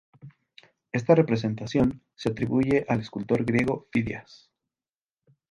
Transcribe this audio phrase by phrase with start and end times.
[0.91, 4.49] Esta representación se atribuye al escultor griego Fidias.